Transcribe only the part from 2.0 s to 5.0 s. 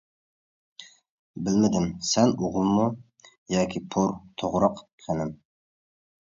سەن ئوغۇلمۇ؟ ياكى پور توغراق